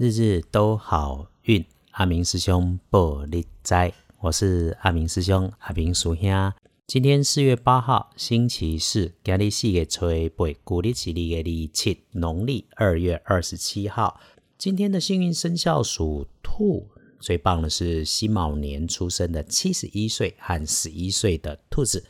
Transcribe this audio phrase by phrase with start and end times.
[0.00, 6.50] 日日都好运，阿明师兄报你知，我是阿明师兄，阿明叔兄。
[6.86, 14.18] 今天四月八号，星期四，今日四月初八，古历是历的二七，农历二月二十七号。
[14.56, 16.88] 今天的幸运生肖属兔，
[17.20, 22.02] 最棒的是辛卯年出生的七十一岁和十一岁的兔子。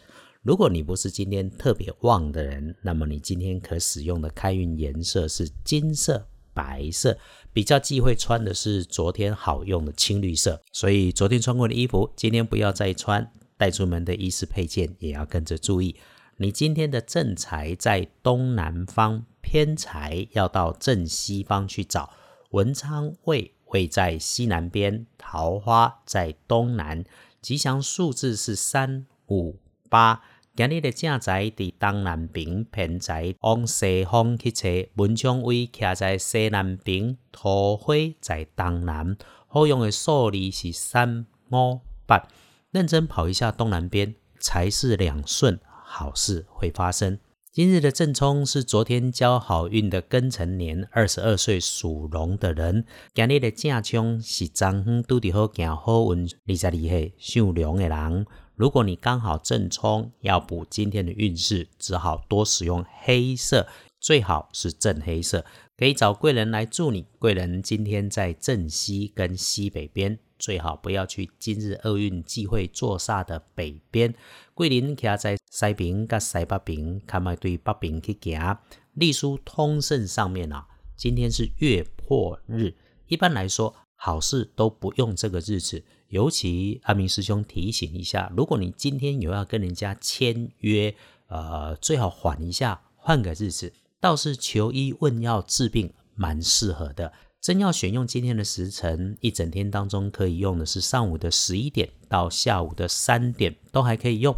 [0.42, 6.28] 如果你不是今天特别旺的人，那么你今天可使用的开运颜色是金色。
[6.52, 7.18] 白色
[7.52, 13.30] 比较忌讳穿的是昨天好用的青绿色，所以昨天穿过的衣服，今天不要再穿。
[13.56, 15.94] 带出门的衣饰配件也要跟着注意。
[16.38, 22.10] 你今天的正财在东南方，偏财要到正西方去找。
[22.52, 27.04] 文昌位位在西南边，桃花在东南。
[27.42, 29.58] 吉祥数字是三五
[29.90, 30.22] 八。
[30.56, 34.68] 今日的正宅伫东南边，偏财往西方去找。
[34.96, 39.16] 文昌位徛在西南边，桃花在东南。
[39.46, 42.28] 好用的数字是三五八。
[42.72, 47.18] 认真跑一下东南边，才是两顺，好事会发生。
[47.52, 52.84] 今日的正冲是昨天交好运的庚辰年，二十二岁属龙的人。
[53.12, 58.24] 今日的正冲是张亨拄伫好行好运，二十二岁属龙的人。
[58.54, 63.66] 如果你刚好正冲，要补今天的运势，只好多使用黑色，
[64.00, 65.44] 最好是正黑色，
[65.76, 67.06] 可以找贵人来助你。
[67.18, 74.14] 贵人今天在正西跟西北边，最好不要去今日厄运忌讳坐煞的北边。
[74.54, 78.58] 桂林徛在西边跟西北边，看卖对北边去行。
[78.94, 82.72] 隶书通胜上面啊，今天是月破日，
[83.06, 85.84] 一般来说好事都不用这个日子。
[86.08, 90.94] 尤其阿明师兄提醒一下，如果你今天有要跟人家签约，
[91.28, 93.72] 呃，最好缓一下，换个日子。
[94.00, 97.12] 倒是求医问药治病蛮适合的。
[97.40, 104.36] 真要选用今天的时辰，一整天当中可以用的是上午的十一点到下午的三点，都还可以用。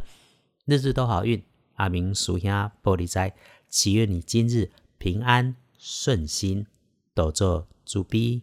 [0.64, 1.42] 日日都好运，
[1.74, 3.34] 阿明属下玻璃斋，
[3.68, 6.66] 祈愿你今日平安顺心，
[7.12, 8.40] 多做主逼。